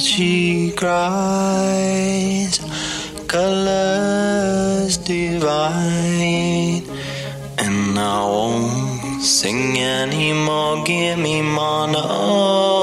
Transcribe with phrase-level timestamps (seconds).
[0.00, 2.58] she cries,
[3.26, 6.82] colors divine.
[7.58, 12.79] And I won't sing anymore, give me mono.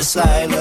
[0.00, 0.59] just like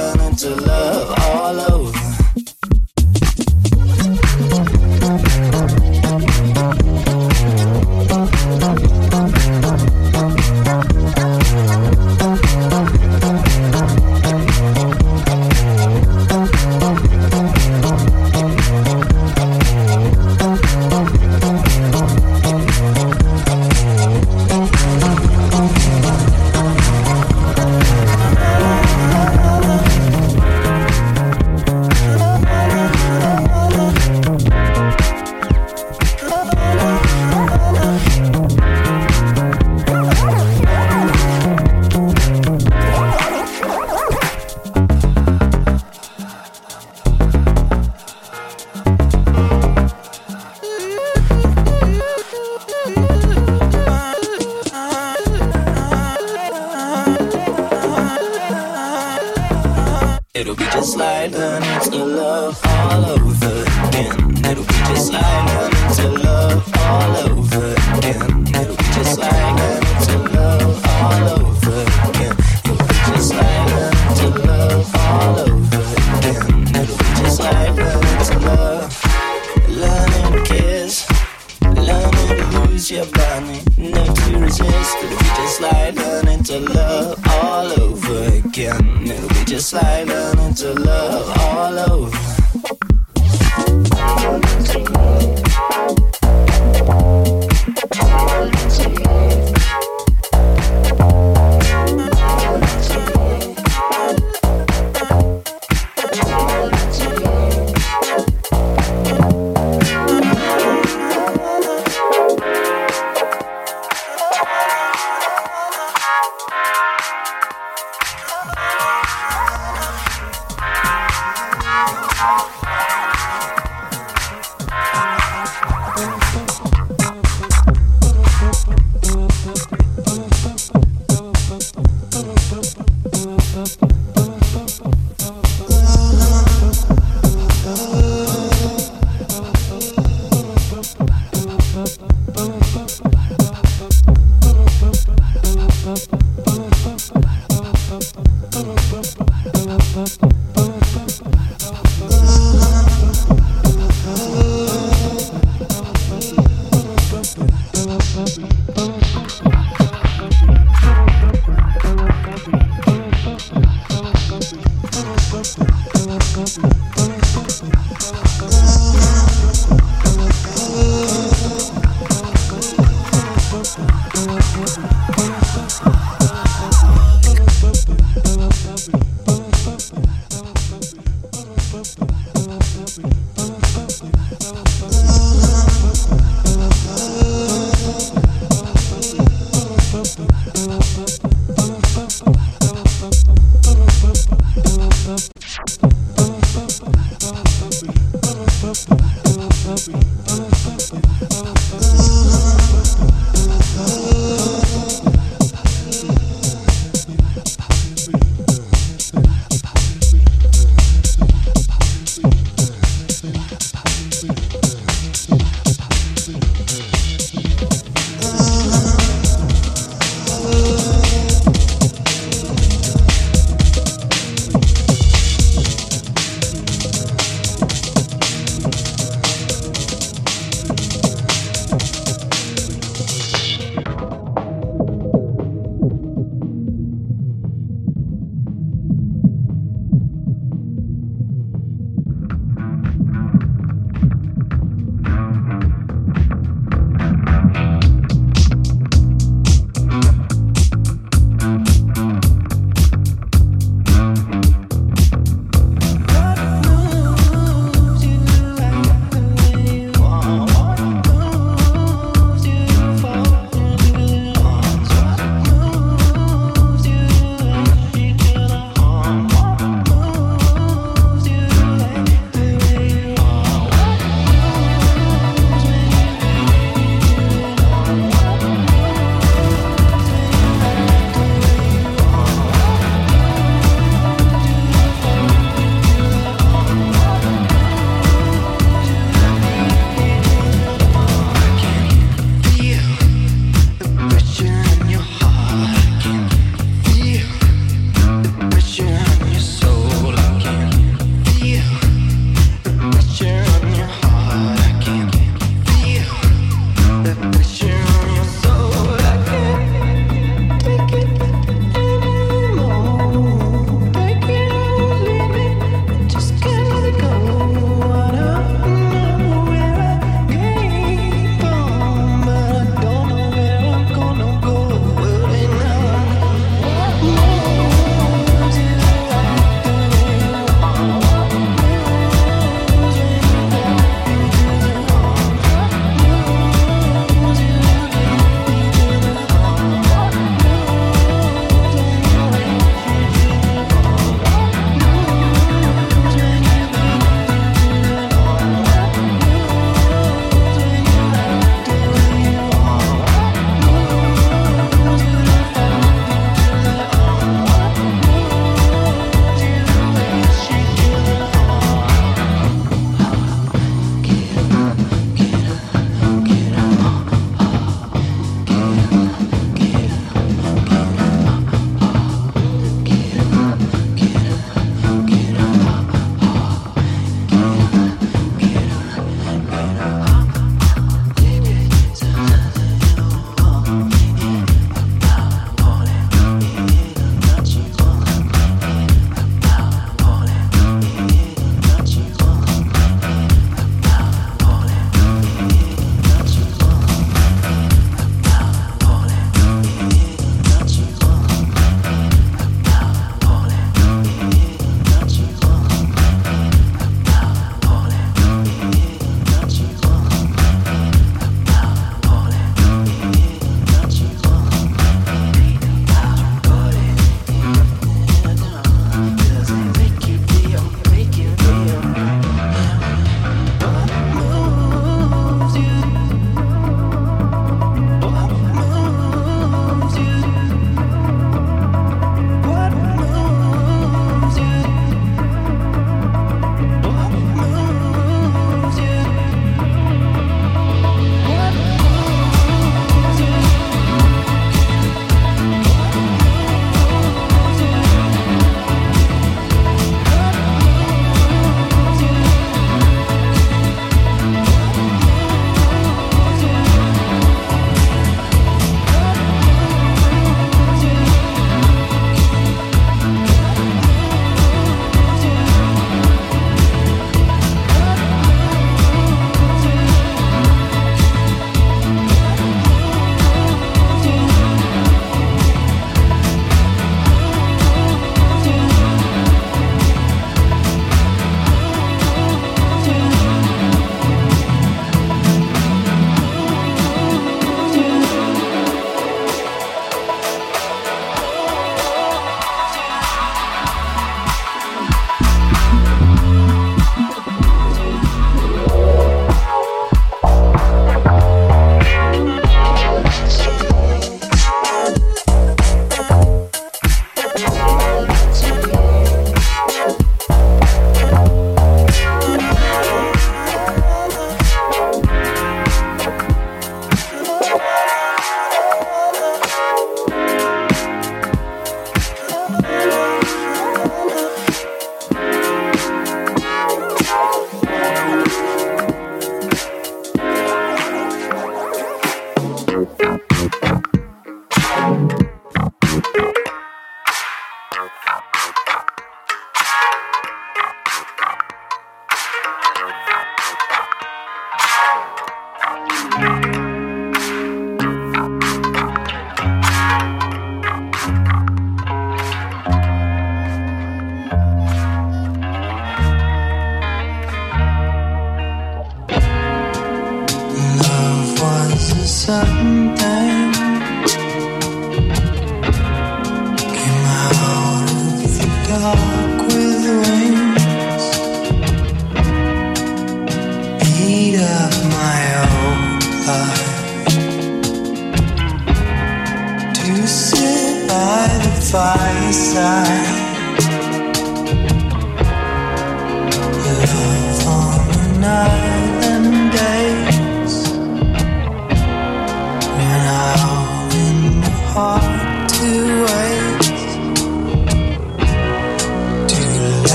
[84.60, 84.96] chances.
[85.04, 89.08] It'll be just like learning to love all over again.
[89.08, 92.29] It'll be just like learning to love all over